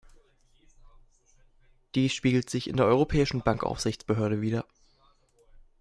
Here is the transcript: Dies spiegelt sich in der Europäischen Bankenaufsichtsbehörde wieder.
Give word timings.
Dies 1.93 2.11
spiegelt 2.13 2.49
sich 2.49 2.67
in 2.67 2.75
der 2.75 2.87
Europäischen 2.87 3.43
Bankenaufsichtsbehörde 3.43 4.41
wieder. 4.41 4.65